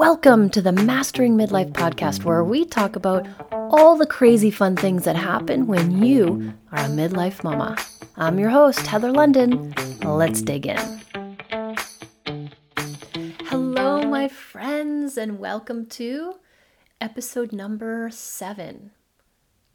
[0.00, 5.04] Welcome to the Mastering Midlife podcast, where we talk about all the crazy fun things
[5.04, 7.76] that happen when you are a midlife mama.
[8.16, 9.74] I'm your host, Heather London.
[10.02, 11.02] Let's dig in.
[13.44, 16.36] Hello, my friends, and welcome to
[16.98, 18.92] episode number seven.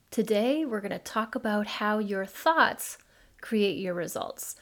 [0.10, 2.98] Today, we're going to talk about how your thoughts
[3.42, 4.56] create your results.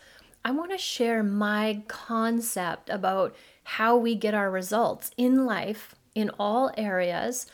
[0.43, 3.33] I want to share my concept about
[3.63, 7.45] how we get our results in life in all areas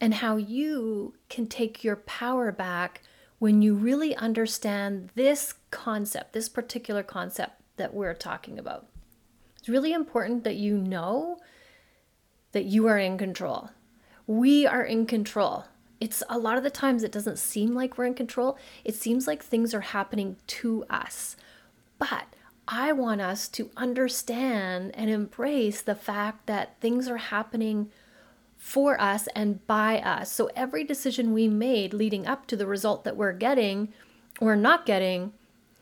[0.00, 3.02] and how you can take your power back
[3.38, 8.86] when you really understand this concept, this particular concept that we're talking about.
[9.58, 11.38] It's really important that you know
[12.52, 13.70] that you are in control.
[14.26, 15.64] We are in control.
[16.00, 18.58] It's a lot of the times it doesn't seem like we're in control.
[18.84, 21.36] It seems like things are happening to us.
[21.98, 22.26] But
[22.68, 27.90] I want us to understand and embrace the fact that things are happening
[28.56, 30.30] for us and by us.
[30.30, 33.92] So every decision we made leading up to the result that we're getting
[34.40, 35.32] or not getting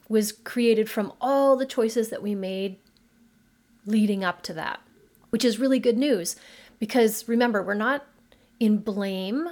[0.09, 2.79] was created from all the choices that we made
[3.85, 4.81] leading up to that,
[5.29, 6.37] which is really good news
[6.79, 8.07] because remember, we're not
[8.59, 9.49] in blame,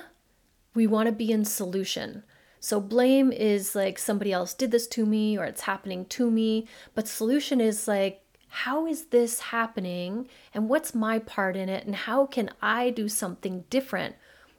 [0.74, 2.24] we want to be in solution.
[2.60, 6.66] So blame is like somebody else did this to me or it's happening to me,
[6.94, 11.94] but solution is like how is this happening and what's my part in it and
[11.94, 14.16] how can I do something different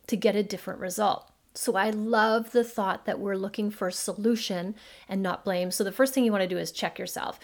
[0.08, 1.30] to get a different result?
[1.56, 4.76] So I love the thought that we're looking for solution
[5.10, 5.72] and not blame.
[5.72, 7.40] So the first thing you want to do is check yourself.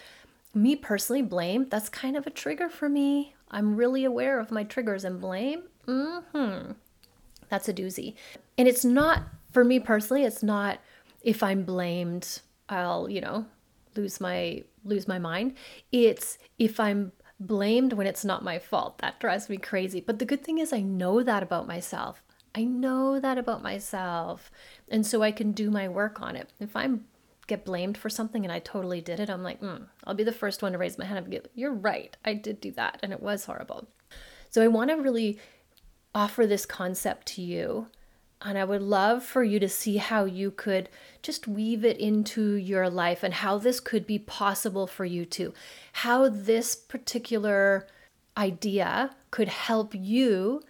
[0.54, 3.34] Me personally, blame, that's kind of a trigger for me.
[3.50, 5.64] I'm really aware of my triggers and blame.
[5.86, 6.76] Mhm.
[7.48, 8.14] That's a doozy.
[8.56, 9.24] And it's not
[9.56, 10.80] for me personally, it's not
[11.22, 13.46] if I'm blamed, I'll, you know,
[13.96, 15.54] lose my lose my mind.
[15.90, 18.98] It's if I'm blamed when it's not my fault.
[18.98, 20.02] That drives me crazy.
[20.02, 22.22] But the good thing is I know that about myself.
[22.54, 24.50] I know that about myself.
[24.90, 26.50] And so I can do my work on it.
[26.60, 27.06] If I'm
[27.46, 30.32] get blamed for something and I totally did it, I'm like, mm, I'll be the
[30.32, 32.14] first one to raise my hand and like, you're right.
[32.26, 33.88] I did do that and it was horrible.
[34.50, 35.38] So I want to really
[36.14, 37.86] offer this concept to you
[38.42, 40.88] and I would love for you to see how you could
[41.22, 45.54] just weave it into your life and how this could be possible for you too.
[45.92, 47.86] How this particular
[48.36, 50.62] idea could help you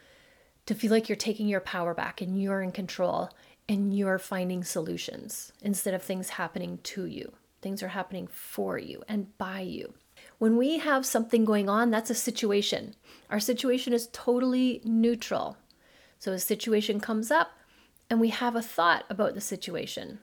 [0.67, 3.31] to feel like you're taking your power back and you're in control
[3.69, 7.33] and you're finding solutions instead of things happening to you.
[7.63, 9.95] Things are happening for you and by you.
[10.39, 12.95] When we have something going on, that's a situation.
[13.29, 15.57] Our situation is totally neutral.
[16.19, 17.56] So a situation comes up
[18.09, 20.19] and we have a thought about the situation.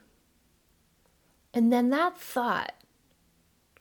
[1.52, 2.74] And then that thought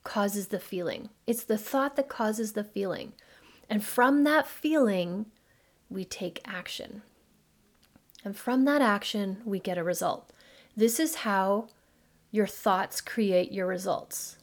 [0.04, 1.10] causes the feeling.
[1.26, 3.14] It's the thought that causes the feeling.
[3.70, 5.28] And from that feeling,
[5.90, 7.02] we take action.
[8.24, 10.32] And from that action, we get a result.
[10.76, 11.68] This is how
[12.32, 14.38] your thoughts create your results.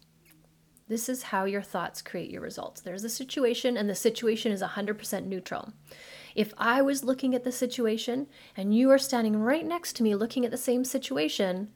[0.89, 2.81] This is how your thoughts create your results.
[2.81, 5.73] There's a situation, and the situation is 100% neutral.
[6.41, 10.15] If I was looking at the situation and you are standing right next to me
[10.15, 11.69] looking at the same situation,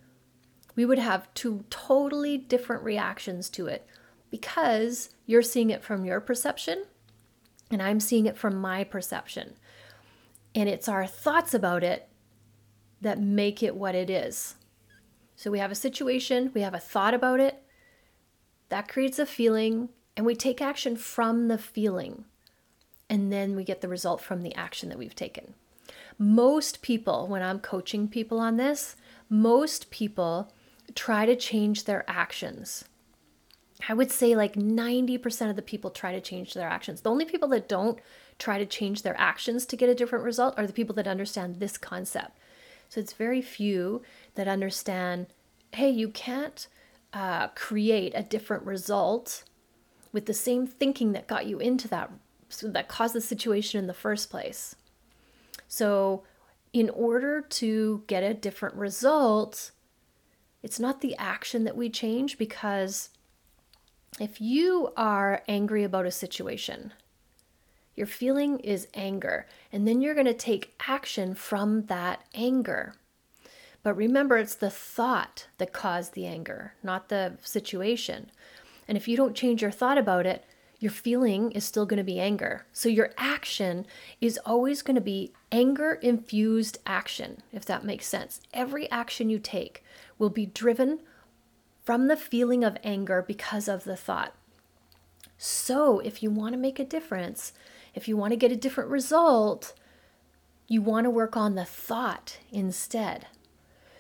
[0.75, 3.87] we would have two totally different reactions to it
[4.31, 6.85] because you're seeing it from your perception
[7.71, 9.53] and I'm seeing it from my perception.
[10.55, 12.09] And it's our thoughts about it
[13.03, 14.55] that make it what it is.
[15.37, 17.63] So we have a situation, we have a thought about it,
[18.71, 22.25] that creates a feeling, and we take action from the feeling
[23.09, 25.55] and then we get the result from the action that we've taken.
[26.19, 28.97] Most people, when I'm coaching people on this,
[29.29, 30.53] most people
[30.95, 32.85] try to change their actions.
[33.89, 37.01] I would say like 90% of the people try to change their actions.
[37.01, 37.99] The only people that don't
[38.39, 41.57] try to change their actions to get a different result are the people that understand
[41.57, 42.39] this concept.
[42.89, 44.03] So it's very few
[44.37, 45.27] that understand
[45.73, 46.69] hey, you can't
[47.13, 49.43] uh, create a different result
[50.13, 52.13] with the same thinking that got you into that
[52.61, 54.75] that caused the situation in the first place.
[55.69, 56.25] So,
[56.73, 59.71] in order to get a different result,
[60.63, 63.11] it's not the action that we change because
[64.19, 66.93] if you are angry about a situation,
[67.95, 72.95] your feeling is anger, and then you're going to take action from that anger.
[73.83, 78.31] But remember, it's the thought that caused the anger, not the situation.
[78.89, 80.45] And if you don't change your thought about it,
[80.85, 82.67] your feeling is still going to be anger.
[82.73, 83.87] So your action
[84.21, 88.43] is always going to be anger infused action, if that makes sense.
[88.53, 89.83] Every action you take
[90.19, 91.01] will be driven
[91.83, 94.35] from the feeling of anger because of the thought.
[95.39, 97.53] So, if you want to make a difference,
[97.95, 99.75] if you want to get a different result,
[100.69, 103.27] you want to work on the thought instead.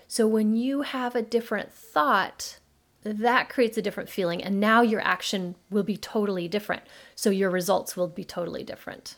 [0.06, 2.60] So, when you have a different thought,
[3.04, 6.82] that creates a different feeling, and now your action will be totally different.
[7.14, 9.16] So, your results will be totally different.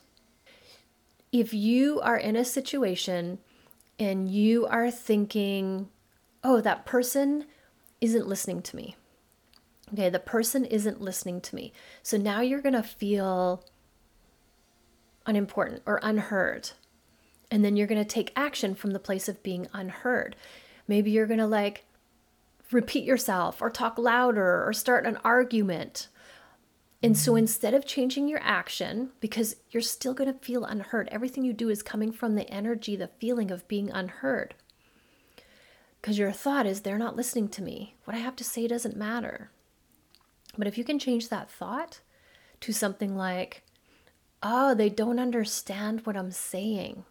[1.32, 3.38] If you are in a situation
[3.98, 5.88] and you are thinking,
[6.44, 7.46] oh, that person
[8.00, 8.96] isn't listening to me.
[9.92, 11.72] Okay, the person isn't listening to me.
[12.02, 13.64] So now you're going to feel
[15.26, 16.70] unimportant or unheard.
[17.50, 20.34] And then you're going to take action from the place of being unheard.
[20.88, 21.84] Maybe you're going to like
[22.72, 26.08] repeat yourself or talk louder or start an argument.
[27.02, 27.40] And so mm.
[27.40, 31.68] instead of changing your action, because you're still going to feel unheard, everything you do
[31.68, 34.54] is coming from the energy, the feeling of being unheard.
[36.00, 37.94] Because your thought is, they're not listening to me.
[38.04, 39.50] What I have to say doesn't matter.
[40.56, 42.00] But if you can change that thought
[42.60, 43.62] to something like,
[44.42, 47.04] oh, they don't understand what I'm saying.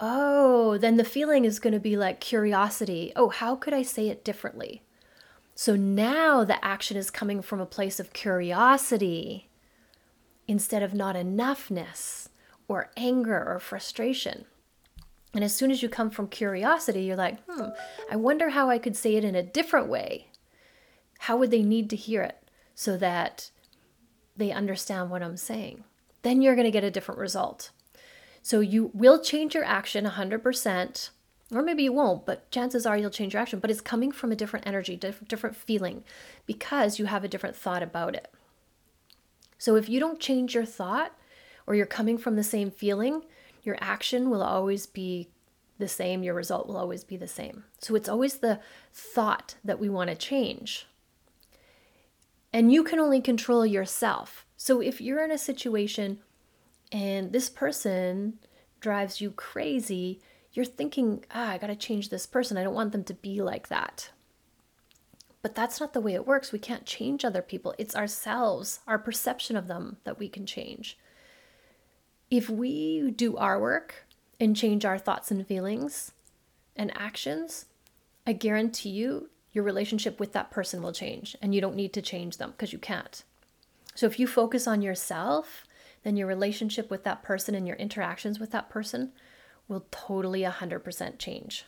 [0.00, 3.12] Oh, then the feeling is going to be like curiosity.
[3.14, 4.82] Oh, how could I say it differently?
[5.54, 9.50] So now the action is coming from a place of curiosity
[10.48, 12.28] instead of not enoughness
[12.66, 14.46] or anger or frustration.
[15.34, 17.68] And as soon as you come from curiosity, you're like, hmm,
[18.10, 20.28] I wonder how I could say it in a different way.
[21.20, 22.38] How would they need to hear it
[22.74, 23.50] so that
[24.36, 25.84] they understand what I'm saying?
[26.22, 27.70] Then you're going to get a different result.
[28.42, 31.10] So you will change your action 100%,
[31.52, 34.32] or maybe you won't, but chances are you'll change your action, but it's coming from
[34.32, 36.04] a different energy, different feeling,
[36.46, 38.32] because you have a different thought about it.
[39.58, 41.12] So if you don't change your thought,
[41.66, 43.22] or you're coming from the same feeling,
[43.62, 45.28] your action will always be
[45.78, 47.64] the same, your result will always be the same.
[47.78, 48.60] So it's always the
[48.92, 50.86] thought that we want to change.
[52.52, 54.46] And you can only control yourself.
[54.56, 56.18] So if you're in a situation
[56.92, 58.38] and this person
[58.80, 60.20] drives you crazy,
[60.52, 62.56] you're thinking, ah, I got to change this person.
[62.56, 64.10] I don't want them to be like that.
[65.42, 66.52] But that's not the way it works.
[66.52, 67.74] We can't change other people.
[67.78, 70.98] It's ourselves, our perception of them that we can change.
[72.30, 74.06] If we do our work
[74.38, 76.12] and change our thoughts and feelings
[76.76, 77.66] and actions,
[78.26, 82.02] I guarantee you your relationship with that person will change and you don't need to
[82.02, 83.24] change them because you can't.
[83.94, 85.64] So if you focus on yourself,
[86.02, 89.12] then your relationship with that person and your interactions with that person
[89.68, 91.64] will totally 100% change.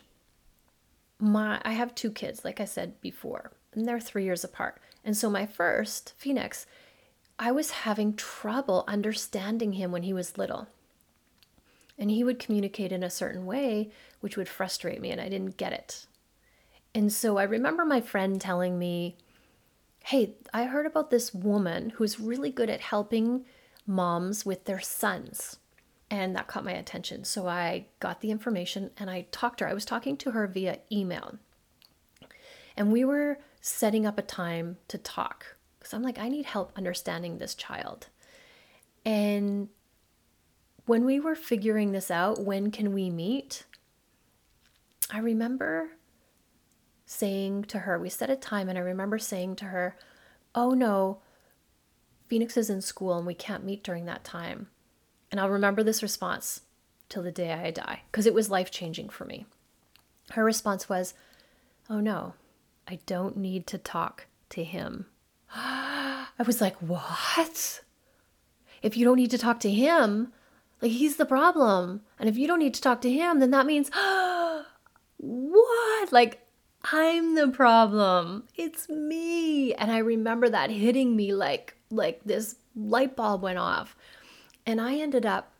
[1.19, 4.81] My I have two kids like I said before, and they're 3 years apart.
[5.05, 6.65] And so my first, Phoenix,
[7.39, 10.67] I was having trouble understanding him when he was little.
[11.97, 15.57] And he would communicate in a certain way which would frustrate me and I didn't
[15.57, 16.05] get it.
[16.95, 19.17] And so I remember my friend telling me,
[20.05, 23.45] Hey, I heard about this woman who's really good at helping
[23.85, 25.57] moms with their sons.
[26.09, 27.23] And that caught my attention.
[27.23, 29.71] So I got the information and I talked to her.
[29.71, 31.39] I was talking to her via email.
[32.77, 36.71] And we were setting up a time to talk because I'm like, I need help
[36.75, 38.07] understanding this child.
[39.05, 39.69] And
[40.85, 43.65] when we were figuring this out, when can we meet?
[45.09, 45.91] I remember
[47.05, 49.97] saying to her, we set a time, and I remember saying to her,
[50.55, 51.19] Oh no,
[52.33, 54.65] Phoenix is in school and we can't meet during that time.
[55.29, 56.61] And I'll remember this response
[57.07, 59.45] till the day I die because it was life changing for me.
[60.31, 61.13] Her response was,
[61.91, 62.33] Oh no,
[62.87, 65.05] I don't need to talk to him.
[65.55, 67.81] I was like, What?
[68.81, 70.33] If you don't need to talk to him,
[70.81, 72.01] like he's the problem.
[72.17, 73.91] And if you don't need to talk to him, then that means,
[75.17, 76.11] What?
[76.11, 76.47] Like,
[76.85, 78.45] I'm the problem.
[78.55, 79.75] It's me.
[79.75, 83.95] And I remember that hitting me like like this light bulb went off.
[84.65, 85.51] And I ended up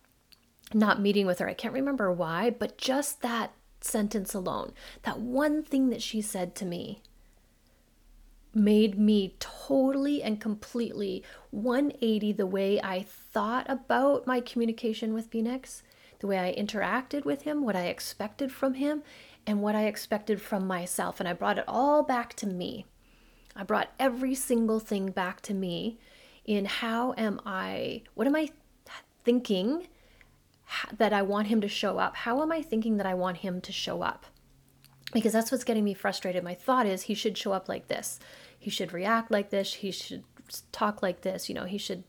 [0.73, 1.49] not meeting with her.
[1.49, 4.73] I can't remember why, but just that sentence alone,
[5.03, 7.01] that one thing that she said to me
[8.55, 15.83] made me totally and completely 180 the way I thought about my communication with Phoenix,
[16.19, 19.03] the way I interacted with him, what I expected from him,
[19.45, 21.19] and what I expected from myself.
[21.19, 22.85] And I brought it all back to me.
[23.55, 25.99] I brought every single thing back to me
[26.45, 28.49] in how am I, what am I
[29.23, 29.87] thinking
[30.97, 32.15] that I want him to show up?
[32.15, 34.25] How am I thinking that I want him to show up?
[35.13, 36.43] Because that's what's getting me frustrated.
[36.43, 38.19] My thought is he should show up like this.
[38.57, 39.75] He should react like this.
[39.75, 40.23] He should
[40.71, 41.49] talk like this.
[41.49, 42.03] You know, he should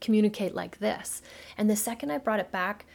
[0.00, 1.22] communicate like this.
[1.58, 2.86] And the second I brought it back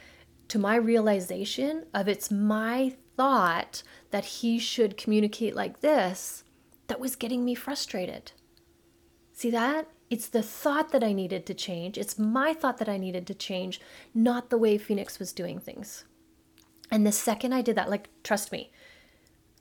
[0.48, 6.42] to my realization of it's my thought that he should communicate like this,
[6.88, 8.32] that was getting me frustrated.
[9.32, 9.86] See that?
[10.10, 11.96] It's the thought that I needed to change.
[11.96, 13.80] It's my thought that I needed to change,
[14.12, 16.04] not the way Phoenix was doing things.
[16.90, 18.72] And the second I did that, like, trust me,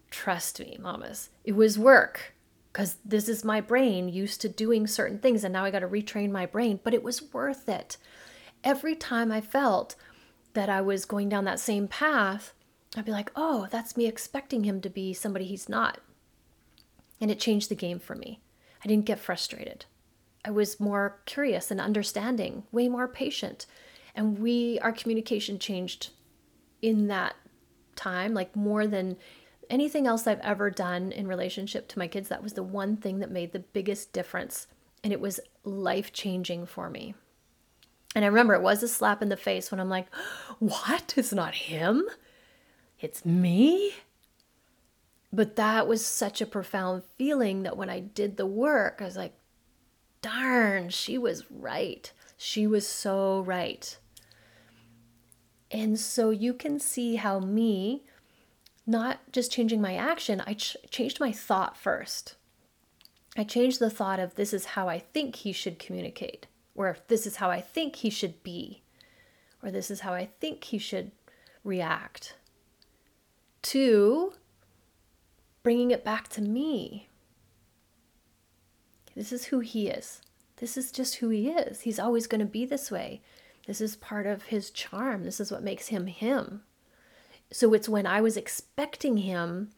[0.10, 2.34] trust me, mamas, it was work
[2.74, 5.88] because this is my brain used to doing certain things and now I got to
[5.88, 7.98] retrain my brain, but it was worth it.
[8.64, 9.96] Every time I felt
[10.54, 12.54] that I was going down that same path,
[12.98, 16.00] I'd be like, oh, that's me expecting him to be somebody he's not.
[17.22, 18.42] And it changed the game for me.
[18.84, 19.86] I didn't get frustrated.
[20.46, 23.66] I was more curious and understanding, way more patient.
[24.16, 26.10] And we, our communication changed
[26.82, 27.36] in that
[27.96, 29.18] time, like more than
[29.70, 32.30] anything else I've ever done in relationship to my kids.
[32.30, 34.68] That was the one thing that made the biggest difference.
[35.04, 37.14] And it was life changing for me.
[38.16, 40.08] And I remember it was a slap in the face when I'm like,
[40.60, 41.14] what?
[41.18, 42.04] It's not him?
[43.00, 43.94] It's me?
[45.32, 49.16] But that was such a profound feeling that when I did the work, I was
[49.16, 49.34] like,
[50.22, 52.12] darn, she was right.
[52.38, 53.98] She was so right.
[55.72, 58.06] And so you can see how me,
[58.88, 62.36] not just changing my action, I ch- changed my thought first.
[63.38, 67.28] I changed the thought of this is how I think he should communicate, or this
[67.28, 68.82] is how I think he should be,
[69.62, 71.12] or this is how I think he should
[71.64, 72.36] react,
[73.62, 74.34] to
[75.62, 77.09] bringing it back to me.
[79.20, 80.22] This is who he is.
[80.62, 81.82] This is just who he is.
[81.82, 83.22] He's always going to be this way.
[83.68, 85.26] This is part of his charm.
[85.26, 86.62] This is what makes him him.
[87.52, 89.72] So it's when I was expecting him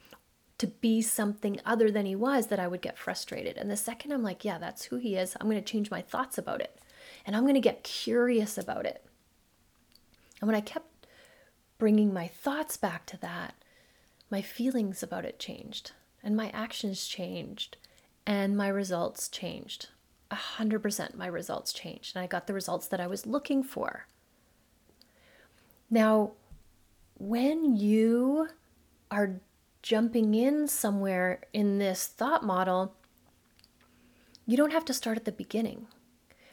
[0.60, 3.58] to be something other than he was that I would get frustrated.
[3.58, 6.04] And the second I'm like, yeah, that's who he is, I'm going to change my
[6.04, 6.80] thoughts about it.
[7.26, 9.04] And I'm going to get curious about it.
[10.40, 11.08] And when I kept
[11.80, 13.56] bringing my thoughts back to that,
[14.30, 15.94] my feelings about it changed
[16.24, 17.78] and my actions changed
[18.32, 19.90] and my results changed.
[20.32, 24.08] 100% my results changed and I got the results that I was looking for.
[25.90, 26.32] Now,
[27.20, 28.48] when you
[29.12, 29.42] are
[29.82, 32.96] jumping in somewhere in this thought model,
[34.48, 35.88] you don't have to start at the beginning.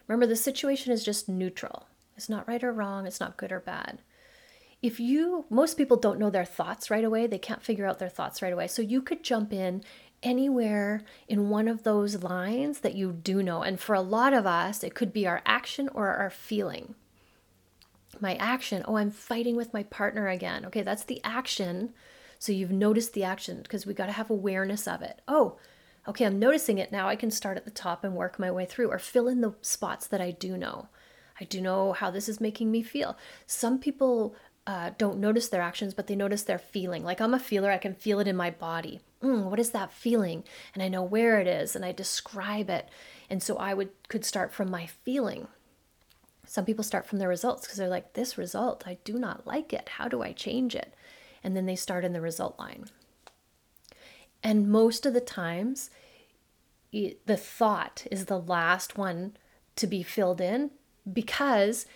[0.08, 1.86] Remember, the situation is just neutral.
[2.16, 4.00] It's not right or wrong, it's not good or bad
[4.80, 8.08] if you most people don't know their thoughts right away they can't figure out their
[8.08, 9.82] thoughts right away so you could jump in
[10.22, 13.62] anywhere in one of those lines that you do know.
[13.62, 16.94] And for a lot of us it could be our action or our feeling.
[18.20, 20.64] My action oh i'm fighting with my partner again.
[20.66, 21.92] Okay that's the action.
[22.38, 25.20] So you've noticed the action because we got to have awareness of it.
[25.28, 25.56] Oh
[26.06, 26.92] okay i'm noticing it.
[26.92, 29.40] Now i can start at the top and work my way through or fill in
[29.40, 30.88] the spots that i do know.
[31.40, 33.16] I do know how this is making me feel.
[33.46, 34.34] Some people
[34.68, 37.02] uh, don't notice their actions, but they notice their feeling.
[37.02, 39.00] Like I'm a feeler, I can feel it in my body.
[39.22, 40.44] Mm, what is that feeling?
[40.74, 42.86] And I know where it is, and I describe it.
[43.30, 45.48] And so I would could start from my feeling.
[46.46, 49.72] Some people start from their results because they're like, this result, I do not like
[49.72, 49.88] it.
[49.96, 50.92] How do I change it?
[51.42, 52.90] And then they start in the result line.
[54.42, 55.88] And most of the times,
[56.92, 59.34] it, the thought is the last one
[59.76, 60.72] to be filled in
[61.10, 61.86] because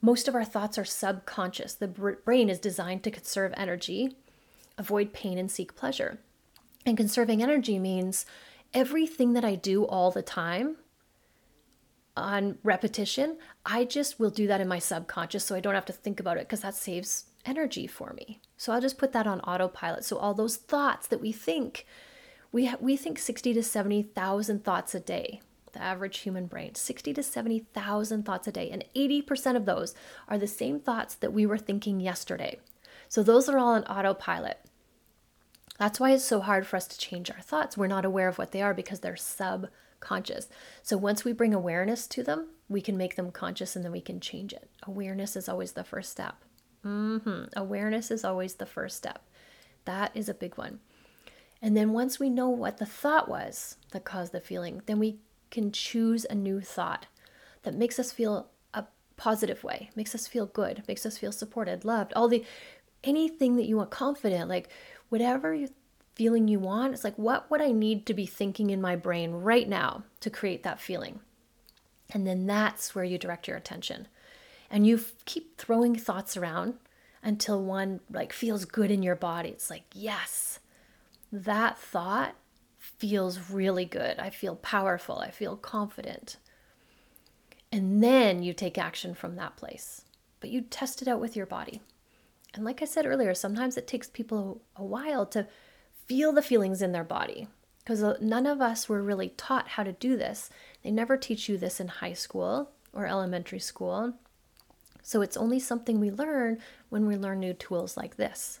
[0.00, 1.74] most of our thoughts are subconscious.
[1.74, 4.16] The brain is designed to conserve energy,
[4.76, 6.18] avoid pain, and seek pleasure.
[6.86, 8.24] And conserving energy means
[8.72, 10.76] everything that I do all the time
[12.16, 15.92] on repetition, I just will do that in my subconscious so I don't have to
[15.92, 18.40] think about it because that saves energy for me.
[18.56, 20.04] So I'll just put that on autopilot.
[20.04, 21.86] So all those thoughts that we think,
[22.50, 25.40] we ha- we think 60 to 70,000 thoughts a day
[25.78, 29.94] the average human brain 60 to 70,000 thoughts a day, and 80% of those
[30.28, 32.58] are the same thoughts that we were thinking yesterday.
[33.08, 34.58] So those are all on autopilot.
[35.78, 37.76] That's why it's so hard for us to change our thoughts.
[37.76, 40.48] We're not aware of what they are because they're subconscious.
[40.82, 44.00] So once we bring awareness to them, we can make them conscious and then we
[44.00, 44.68] can change it.
[44.82, 46.42] Awareness is always the first step.
[46.84, 47.44] Mm-hmm.
[47.56, 49.24] Awareness is always the first step.
[49.84, 50.80] That is a big one.
[51.62, 55.18] And then once we know what the thought was that caused the feeling, then we
[55.50, 57.06] can choose a new thought
[57.62, 58.84] that makes us feel a
[59.16, 62.44] positive way, makes us feel good, makes us feel supported, loved, all the
[63.04, 64.68] anything that you want confident, like
[65.08, 65.68] whatever you
[66.14, 69.32] feeling you want, it's like what would I need to be thinking in my brain
[69.32, 71.20] right now to create that feeling?
[72.10, 74.08] And then that's where you direct your attention.
[74.70, 76.74] And you f- keep throwing thoughts around
[77.22, 79.50] until one like feels good in your body.
[79.50, 80.58] It's like, yes,
[81.30, 82.34] that thought
[82.98, 84.18] feels really good.
[84.18, 85.18] I feel powerful.
[85.18, 86.36] I feel confident.
[87.70, 90.02] And then you take action from that place.
[90.40, 91.80] But you test it out with your body.
[92.54, 95.46] And like I said earlier, sometimes it takes people a while to
[96.06, 97.48] feel the feelings in their body
[97.88, 100.50] because uh, none of us were really taught how to do this.
[100.82, 104.14] They never teach you this in high school or elementary school.
[105.02, 108.60] So it's only something we learn when we learn new tools like this.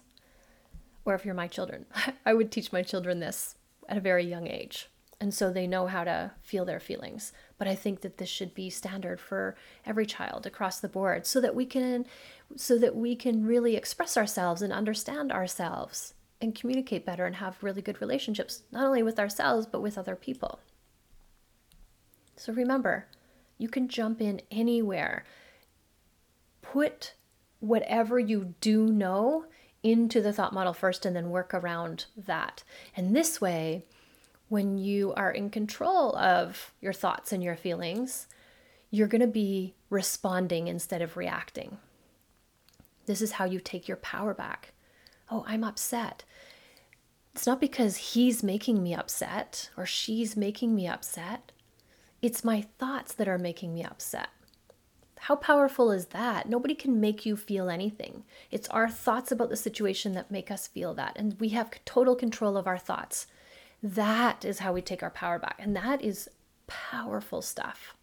[1.04, 1.86] Or if you're my children,
[2.26, 3.56] I would teach my children this
[3.88, 4.88] at a very young age.
[5.20, 7.32] And so they know how to feel their feelings.
[7.58, 11.40] But I think that this should be standard for every child across the board so
[11.40, 12.06] that we can
[12.56, 17.62] so that we can really express ourselves and understand ourselves and communicate better and have
[17.62, 20.60] really good relationships, not only with ourselves, but with other people.
[22.36, 23.06] So remember,
[23.58, 25.24] you can jump in anywhere.
[26.62, 27.14] Put
[27.58, 29.46] whatever you do know
[29.82, 32.64] into the thought model first and then work around that.
[32.96, 33.84] And this way,
[34.48, 38.26] when you are in control of your thoughts and your feelings,
[38.90, 41.78] you're going to be responding instead of reacting.
[43.06, 44.72] This is how you take your power back.
[45.30, 46.24] Oh, I'm upset.
[47.34, 51.52] It's not because he's making me upset or she's making me upset.
[52.20, 54.28] It's my thoughts that are making me upset.
[55.20, 56.48] How powerful is that?
[56.48, 58.24] Nobody can make you feel anything.
[58.50, 61.14] It's our thoughts about the situation that make us feel that.
[61.16, 63.26] And we have total control of our thoughts.
[63.82, 65.56] That is how we take our power back.
[65.58, 66.28] And that is
[66.66, 67.94] powerful stuff.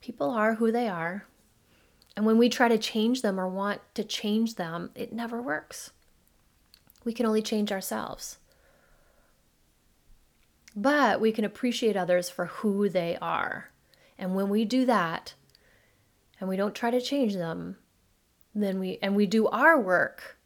[0.00, 1.26] People are who they are.
[2.16, 5.92] And when we try to change them or want to change them, it never works.
[7.04, 8.38] We can only change ourselves.
[10.76, 13.70] But we can appreciate others for who they are.
[14.20, 15.32] And when we do that,
[16.38, 17.78] and we don't try to change them,
[18.54, 20.38] then we and we do our work,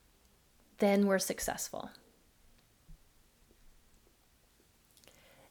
[0.78, 1.90] then we're successful.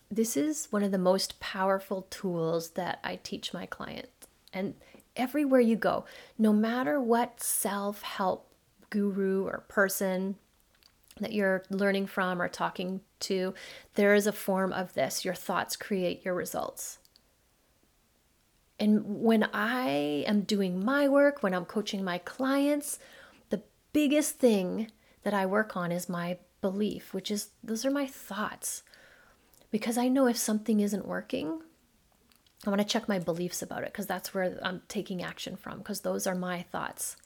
[0.09, 4.27] This is one of the most powerful tools that I teach my clients.
[4.53, 4.75] And
[5.17, 6.05] everywhere you go,
[6.37, 8.49] no matter what self help
[8.89, 10.35] guru or person
[11.19, 13.53] that you're learning from or talking to,
[13.95, 15.25] there is a form of this.
[15.25, 16.99] Your thoughts create your results.
[18.79, 22.99] And when I am doing my work, when I'm coaching my clients,
[23.49, 23.61] the
[23.93, 24.91] biggest thing
[25.23, 28.83] that I work on is my belief, which is those are my thoughts.
[29.71, 31.61] Because I know if something isn't working,
[32.65, 35.79] I want to check my beliefs about it because that's where I'm taking action from
[35.79, 37.17] because those are my thoughts.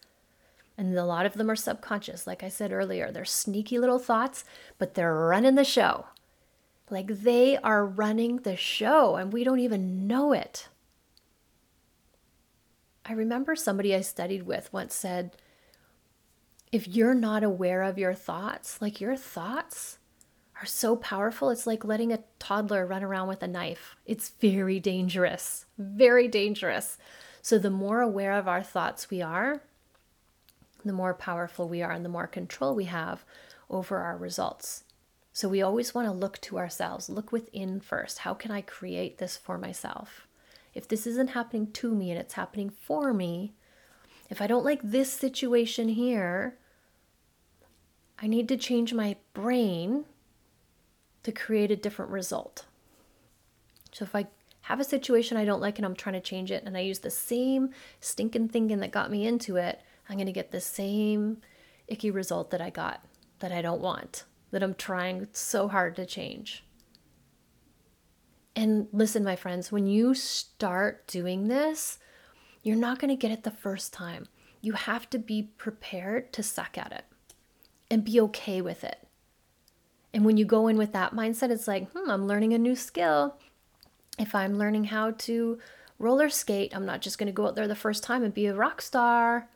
[0.77, 2.27] And a lot of them are subconscious.
[2.27, 4.43] Like I said earlier, they're sneaky little thoughts,
[4.77, 6.07] but they're running the show.
[6.89, 10.69] Like they are running the show and we don't even know it.
[13.09, 15.37] I remember somebody I studied with once said,
[16.71, 19.97] if you're not aware of your thoughts, like your thoughts
[20.61, 21.49] are so powerful.
[21.49, 23.95] It's like letting a toddler run around with a knife.
[24.05, 26.97] It's very dangerous, very dangerous.
[27.41, 29.61] So, the more aware of our thoughts we are,
[30.83, 33.23] the more powerful we are and the more control we have
[33.69, 34.83] over our results.
[35.31, 38.19] So, we always want to look to ourselves, look within first.
[38.19, 40.26] How can I create this for myself?
[40.77, 43.55] If this isn't happening to me and it's happening for me,
[44.29, 46.55] if I don't like this situation here,
[48.19, 50.05] I need to change my brain
[51.23, 52.65] to create a different result.
[53.91, 54.27] So if I
[54.61, 56.99] have a situation I don't like and I'm trying to change it and I use
[56.99, 61.41] the same stinking thinking that got me into it, I'm going to get the same
[61.87, 63.03] icky result that I got
[63.39, 66.63] that I don't want, that I'm trying so hard to change.
[68.57, 71.99] And listen, my friends, when you start doing this,
[72.63, 74.25] you're not going to get it the first time.
[74.61, 77.05] You have to be prepared to suck at it
[77.91, 79.07] and be okay with it.
[80.11, 82.75] And when you go in with that mindset, it's like, hmm, I'm learning a new
[82.75, 83.35] skill.
[84.17, 85.59] If I'm learning how to
[85.99, 88.47] roller skate, I'm not just going to go out there the first time and be
[88.47, 89.49] a rock star.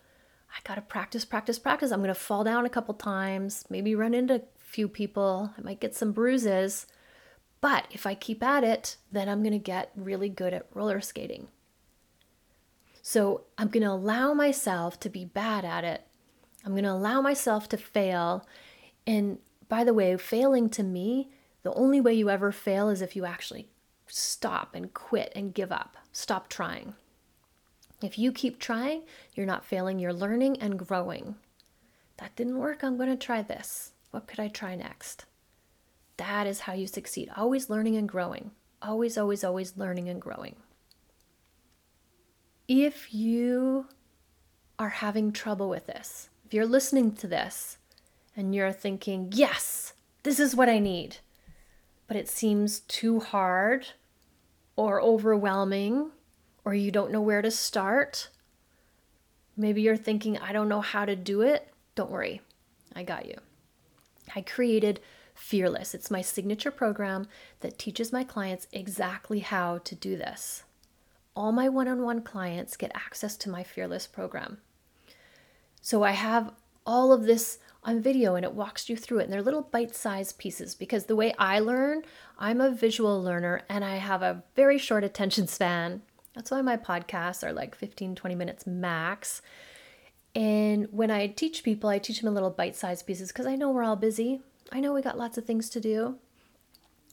[0.51, 1.91] I got to practice, practice, practice.
[1.91, 5.55] I'm going to fall down a couple times, maybe run into a few people.
[5.57, 6.85] I might get some bruises.
[7.61, 10.99] But if I keep at it, then I'm going to get really good at roller
[10.99, 11.47] skating.
[13.03, 16.03] So I'm going to allow myself to be bad at it.
[16.65, 18.47] I'm going to allow myself to fail.
[19.07, 21.29] And by the way, failing to me,
[21.63, 23.67] the only way you ever fail is if you actually
[24.07, 25.97] stop and quit and give up.
[26.11, 26.95] Stop trying.
[28.01, 29.03] If you keep trying,
[29.35, 31.35] you're not failing, you're learning and growing.
[32.17, 33.91] That didn't work, I'm going to try this.
[34.09, 35.25] What could I try next?
[36.21, 37.31] That is how you succeed.
[37.35, 38.51] Always learning and growing.
[38.79, 40.55] Always, always, always learning and growing.
[42.67, 43.87] If you
[44.77, 47.79] are having trouble with this, if you're listening to this
[48.37, 51.17] and you're thinking, yes, this is what I need,
[52.05, 53.87] but it seems too hard
[54.75, 56.11] or overwhelming,
[56.63, 58.29] or you don't know where to start,
[59.57, 62.41] maybe you're thinking, I don't know how to do it, don't worry,
[62.95, 63.39] I got you.
[64.35, 64.99] I created
[65.41, 65.95] Fearless.
[65.95, 67.27] It's my signature program
[67.61, 70.63] that teaches my clients exactly how to do this.
[71.35, 74.59] All my one on one clients get access to my Fearless program.
[75.81, 76.53] So I have
[76.85, 79.23] all of this on video and it walks you through it.
[79.23, 82.03] And they're little bite sized pieces because the way I learn,
[82.37, 86.03] I'm a visual learner and I have a very short attention span.
[86.35, 89.41] That's why my podcasts are like 15, 20 minutes max.
[90.35, 93.71] And when I teach people, I teach them little bite sized pieces because I know
[93.71, 94.41] we're all busy.
[94.71, 96.17] I know we got lots of things to do.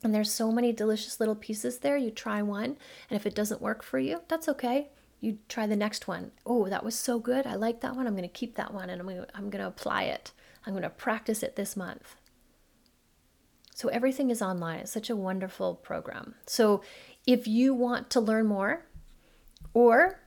[0.05, 1.97] And there's so many delicious little pieces there.
[1.97, 2.77] You try one,
[3.11, 4.91] and if it doesn't work for you, that's okay.
[5.21, 6.31] You try the next one.
[6.47, 7.47] Oh, that was so good.
[7.47, 8.07] I like that one.
[8.07, 10.31] I'm going to keep that one and I'm going to, I'm going to apply it.
[10.65, 12.15] I'm going to practice it this month.
[13.75, 14.81] So everything is online.
[14.81, 16.35] It's such a wonderful program.
[16.47, 16.83] So
[17.27, 18.87] if you want to learn more
[19.75, 20.21] or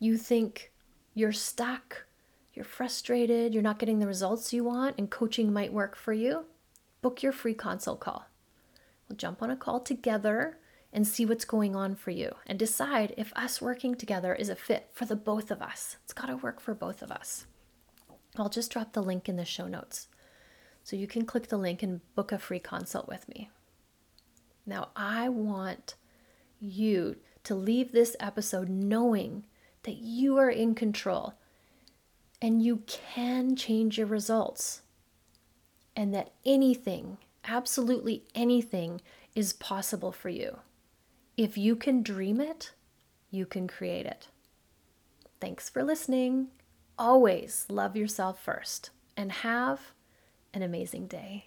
[0.00, 0.72] you think
[1.14, 2.06] you're stuck,
[2.52, 6.46] you're frustrated, you're not getting the results you want, and coaching might work for you,
[7.02, 8.26] book your free consult call.
[9.08, 10.58] We'll jump on a call together
[10.92, 14.56] and see what's going on for you and decide if us working together is a
[14.56, 15.96] fit for the both of us.
[16.04, 17.46] It's got to work for both of us.
[18.36, 20.08] I'll just drop the link in the show notes.
[20.84, 23.50] So you can click the link and book a free consult with me.
[24.66, 25.94] Now, I want
[26.60, 29.46] you to leave this episode knowing
[29.82, 31.34] that you are in control
[32.40, 34.82] and you can change your results,
[35.96, 39.00] and that anything, absolutely anything,
[39.34, 40.58] is possible for you.
[41.36, 42.72] If you can dream it,
[43.30, 44.28] you can create it.
[45.40, 46.48] Thanks for listening
[46.98, 49.92] always love yourself first and have
[50.54, 51.46] an amazing day.